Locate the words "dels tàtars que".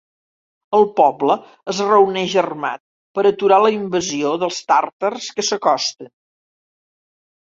4.45-5.45